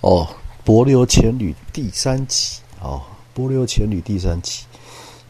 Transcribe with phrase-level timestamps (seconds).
[0.00, 0.28] 哦，
[0.64, 3.02] 柏流前旅第三集哦，
[3.34, 4.64] 柏流前旅第三集，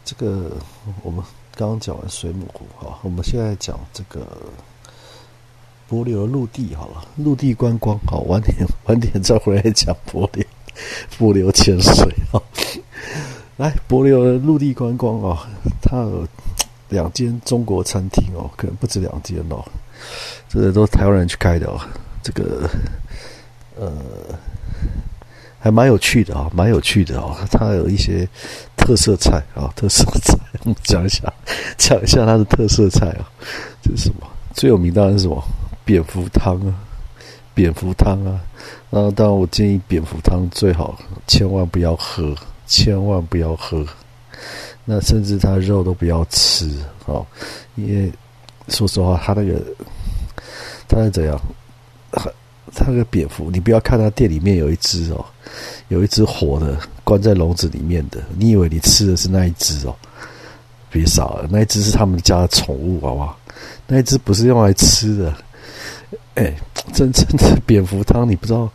[0.05, 0.51] 这个
[1.01, 1.23] 我们
[1.55, 4.27] 刚刚讲完水母湖哈，我们现在讲这个
[5.87, 10.45] 柏流陆地好了，陆地观光好，晚点 晚点再回来讲柏流
[11.17, 12.41] 柏流潜水哈。
[13.55, 15.49] 来，柏流的陆地观光啊，
[15.81, 16.27] 它有
[16.89, 19.65] 两间中国餐厅哦，可能不止两间哦，
[20.47, 21.79] 这个都是台湾人去开的哦，
[22.21, 22.69] 这个
[23.79, 23.91] 呃。
[25.59, 28.25] 还蛮有趣的啊，蛮有趣的啊，它有一些
[28.77, 30.37] 特色菜啊，特色菜，
[30.83, 31.33] 讲一下，
[31.77, 33.27] 讲一下它的特色菜啊，
[33.81, 34.27] 这是什么？
[34.53, 35.43] 最有名当然是什么？
[35.83, 36.73] 蝙蝠汤啊，
[37.55, 38.39] 蝙蝠汤啊，
[38.91, 42.35] 啊，当然我建议蝙蝠汤最好千万不要喝，
[42.67, 43.83] 千万不要喝，
[44.85, 46.69] 那甚至它肉都不要吃
[47.07, 47.25] 啊，
[47.75, 48.13] 因为
[48.69, 49.59] 说实话，它那个
[50.87, 51.37] 它是怎样？
[52.73, 55.25] 它那个蝙蝠，你不要看它店里面有一只哦。
[55.87, 59.95] 有一只活的关在笼子里面的，你以为你吃的是那一只哦？
[60.89, 63.37] 别傻了，那一只是他们家的宠物，好不好？
[63.87, 65.33] 那一只不是用来吃的。
[66.35, 66.53] 哎，
[66.93, 68.69] 真 正的蝙蝠汤，你不知道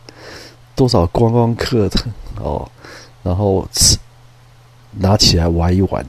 [0.75, 2.01] 多少观光客的
[2.41, 2.67] 哦，
[3.21, 3.97] 然后吃
[4.91, 6.03] 拿起来玩一玩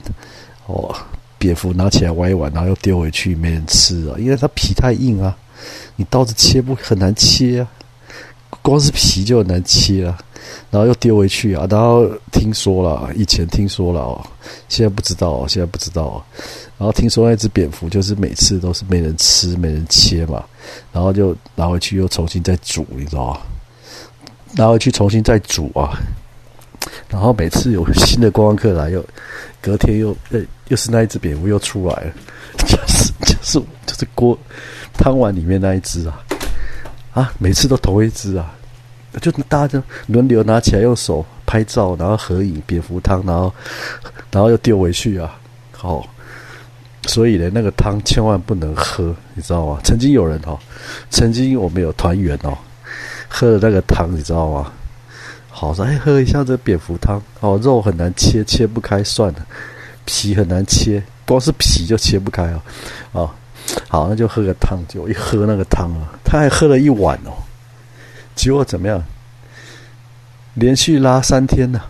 [0.66, 0.94] 哦，
[1.38, 5.36] 蝙蝠拿起来玩一玩，然后又丢回去，没人吃啊，因为它皮太硬啊，
[5.96, 7.68] 你刀子切不很难切啊，
[8.64, 10.18] 光是皮就很难切啊。
[10.70, 11.66] 然后又丢回去啊！
[11.70, 14.26] 然后听说了，以前听说了哦，
[14.68, 16.22] 现在不知道哦，现在不知道哦。
[16.76, 20.44] 然后听说那只蝙蝠就是每次都是没人吃、没人切嘛，
[20.92, 23.40] 然后就拿回去又重新再煮，你知道吗？
[24.52, 25.96] 拿回去重新再煮啊！
[27.08, 29.04] 然后每次有新的观光客来，又
[29.62, 32.12] 隔天又呃又是那一只蝙蝠又出来了，
[32.58, 34.36] 就是就是就是锅
[34.92, 36.22] 汤碗里面那一只啊
[37.14, 37.32] 啊！
[37.38, 38.54] 每次都同一只啊！
[39.22, 43.54] 就大家就轮流拿起来用手拍照，然后合影蝙蝠汤，然后
[44.32, 45.38] 然后又丢回去啊！
[45.70, 46.04] 好，
[47.06, 49.78] 所以呢，那个汤千万不能喝，你知道吗？
[49.84, 50.58] 曾经有人哦，
[51.10, 52.58] 曾经我们有团员哦，
[53.28, 54.72] 喝了那个汤，你知道吗？
[55.48, 59.46] 好说，哎，喝一下这蝙蝠汤哦，肉很难切，切不开，算了，
[60.04, 62.62] 皮很难切，光是皮就切不开哦。
[63.12, 63.30] 哦，
[63.88, 67.32] 好，那就喝个汤，就一喝那个汤啊，他还喝了一碗哦。
[68.34, 69.02] 结果怎么样？
[70.54, 71.80] 连续拉三天呢，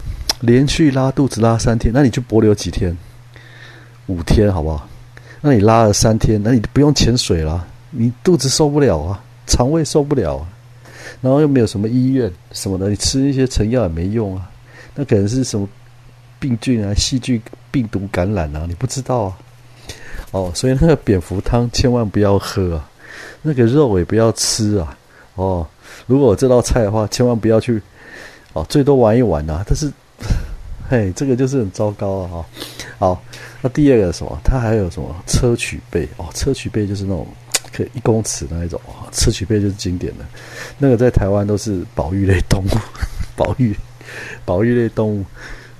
[0.41, 2.97] 连续拉肚子拉三天，那你去博流几天？
[4.07, 4.89] 五天好不好？
[5.41, 10.49] 那你拉了三天，那你不用潜水了，你肚子受不了啊，肠胃受不了啊，
[11.21, 14.51] 然后又没有什么医院什么的，你吃一些成药也没用啊，
[14.95, 15.69] 那可能是什么
[16.39, 19.37] 病菌啊、细菌、病毒感染啊，你不知道啊。
[20.35, 22.91] 哦，所以那个蝙蝠汤千万不要喝啊，
[23.41, 24.99] 那个肉也不要吃啊，
[25.37, 25.65] 哦。
[26.09, 27.81] 如果这道菜的话，千万不要去
[28.53, 29.63] 哦，最多玩一玩呐。
[29.65, 29.89] 但是，
[30.91, 32.29] 嘿，这个就是很糟糕啊！
[32.29, 32.47] 哈，
[32.99, 33.23] 好，
[33.63, 34.37] 那第二个什么？
[34.43, 36.27] 它还有什么砗磲贝哦？
[36.35, 37.25] 砗磲贝就是那种
[37.73, 39.07] 可以一公尺那一种啊。
[39.13, 40.25] 砗磲贝就是经典的，
[40.79, 42.69] 那个在台湾都是保育类动物，
[43.37, 43.73] 保育
[44.45, 45.25] 保育类动物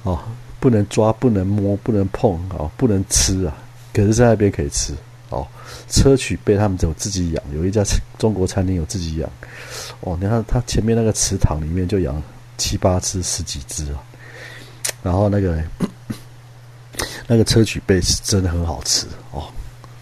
[0.05, 0.21] 哦，
[0.61, 3.57] 不能抓，不能摸，不能碰啊，不能吃啊。
[3.95, 4.93] 可是在那边可以吃。
[5.31, 5.45] 哦，
[5.89, 7.83] 砗磲贝他们有自己养，有一家
[8.19, 9.31] 中国餐厅有自己养。
[10.01, 12.23] 哦，你看他前面那个池塘里面就养
[12.59, 14.03] 七八只、十几只啊。
[15.03, 15.61] 然后那个
[17.27, 19.49] 那个砗磲贝是真的很好吃哦，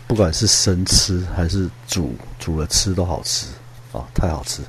[0.07, 3.47] 不管是生吃还是煮煮了吃都好吃
[3.93, 4.61] 啊，太好吃。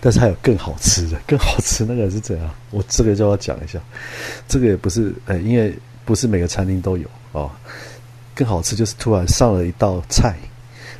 [0.00, 2.50] 但是还有更好吃的， 更好吃那个是怎样？
[2.70, 3.78] 我这个就要讲一下，
[4.48, 5.74] 这个也不是哎，因为
[6.04, 7.50] 不是每个餐厅都有哦。
[8.40, 10.34] 更好吃就是突然上了一道菜，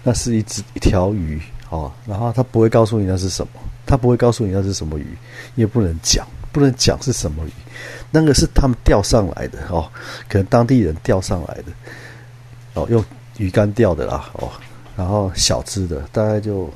[0.02, 1.40] 那是一只一条鱼
[1.70, 3.52] 哦，然后他不会告诉你那是什么，
[3.86, 5.16] 他不会告诉你那是什么鱼，
[5.54, 7.52] 也不能讲，不能讲是什么鱼，
[8.10, 9.90] 那个是他们钓上来的哦，
[10.28, 11.72] 可能当地人钓上来的
[12.74, 13.02] 哦，用
[13.38, 14.50] 鱼竿钓的啦哦，
[14.94, 16.68] 然后小只的大概就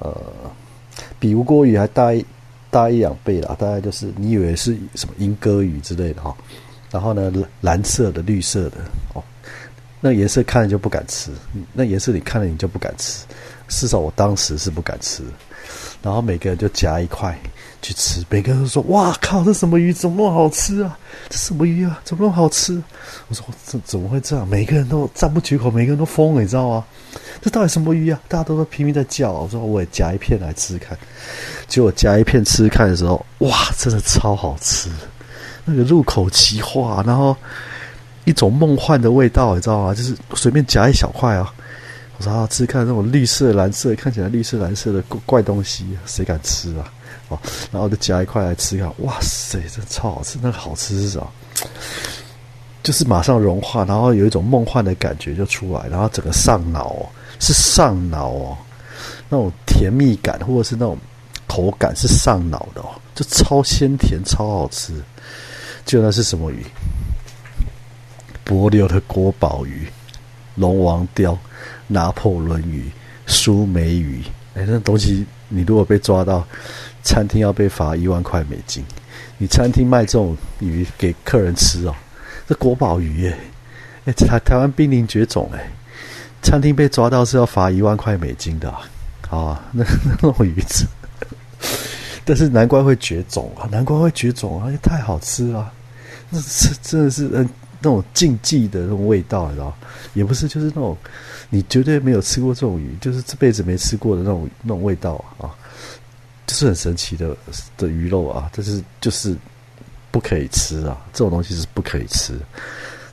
[0.00, 0.12] 呃
[1.20, 2.26] 比吴锅鱼还大一
[2.68, 6.36] 大一两倍啦，大概就是你以为是什么莺歌鱼之类的哈，
[6.90, 8.78] 然后呢蓝色的绿色的
[9.14, 9.22] 哦。
[10.00, 11.30] 那颜色看了就不敢吃，
[11.72, 13.24] 那颜色你看了你就不敢吃，
[13.68, 15.22] 至少我当时是不敢吃。
[16.02, 17.36] 然后每个人就夹一块
[17.82, 19.92] 去吃，每个人都说：“哇靠，这什么鱼？
[19.92, 20.96] 怎么那么好吃啊？
[21.28, 21.98] 这什么鱼啊？
[22.04, 22.80] 怎么那么好吃？”
[23.26, 26.84] 我说：“怎怎么会这样？”每个人都赞不绝口，每个人都疯了，你知道吗？
[27.40, 28.20] 这到底什么鱼啊？
[28.28, 29.32] 大家都在拼命在叫。
[29.32, 30.96] 我说：“我也夹一片来吃看。”
[31.66, 34.88] 结果夹一片吃看的时候，哇，真的超好吃，
[35.66, 37.36] 那个入口即化，然后。
[38.28, 39.94] 一种梦幻的味道，你知道吗？
[39.94, 41.54] 就是随便夹一小块啊，
[42.18, 46.92] 我说啊，吃看那种绿色、蓝色，看起来绿色、蓝色的怪东西，谁敢吃啊？
[47.28, 47.38] 哦，
[47.70, 50.40] 然后就夹一块来吃看，哇塞，这超好吃！
[50.42, 51.20] 那个好吃是啥？
[52.82, 56.96] 就是马上融化，然后有一种梦幻的感觉就出来，然后整个上脑，
[57.38, 58.58] 是上脑哦，
[59.28, 60.98] 那种甜蜜感或者是那种
[61.46, 64.92] 口感是上脑的哦，就超鲜甜，超好吃。
[65.86, 66.62] 就那是什么鱼？
[68.44, 69.86] 柏流的国宝鱼，
[70.56, 71.38] 龙王鲷、
[71.86, 72.90] 拿破仑鱼、
[73.26, 74.22] 苏梅鱼。
[74.54, 76.46] 哎，那东西你如果被抓到，
[77.02, 78.84] 餐厅要被罚一万块美金。
[79.38, 81.94] 你餐厅卖这种鱼给客人吃哦。
[82.48, 83.36] 这国宝鱼耶，
[84.06, 85.68] 哎，台台湾濒临绝种哎，
[86.42, 88.72] 餐厅被抓到是要罚一万块美金的
[89.28, 90.86] 啊，那那种鱼子，
[92.24, 95.72] 但是难怪会绝种啊，难怪会绝种啊，太好吃了，
[96.32, 97.48] 是真的是嗯
[97.80, 99.76] 那种禁忌的那种味道，你知道
[100.14, 100.96] 也不是，就是那种
[101.50, 105.50] 你绝对没有吃过这种鱼，就是这辈子没吃过的那种那种味道啊，
[106.46, 107.36] 就是很神奇的
[107.76, 109.36] 的鱼肉啊，但是就是。
[110.08, 110.96] 不可以吃啊！
[111.12, 112.40] 这种东西是不可以吃，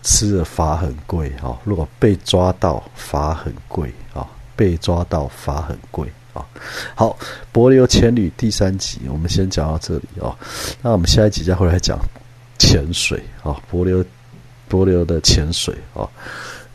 [0.03, 1.59] 吃了罚很贵啊！
[1.65, 4.25] 如果被抓到，罚很贵啊！
[4.55, 6.45] 被抓到，罚很贵啊！
[6.95, 7.09] 好，
[7.51, 10.33] 《柏流千旅》第三集，我们先讲到这里哦。
[10.81, 11.99] 那我们下一集再回来讲
[12.63, 14.03] 潜水啊，柏流，
[14.69, 16.07] 柏流的潜水啊。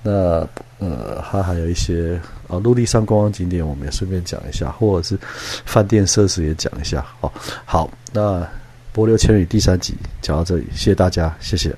[0.02, 0.46] 那
[0.78, 5.18] 呃，它还有一些啊，陆地上观光景点，我们也顺便讲一下，或者是
[5.64, 7.32] 饭店设施也讲一下哦。
[7.64, 8.46] 好，那。
[9.00, 11.72] 《波流千里》第三集讲到这里，谢谢大家，谢谢。